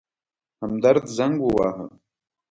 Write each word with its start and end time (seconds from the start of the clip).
همدرد 0.63 1.05
زنګ 1.17 1.37
وواهه. 1.43 1.85